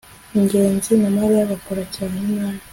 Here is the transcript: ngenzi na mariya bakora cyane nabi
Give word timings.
ngenzi 0.41 0.91
na 1.01 1.09
mariya 1.17 1.49
bakora 1.51 1.83
cyane 1.95 2.17
nabi 2.35 2.63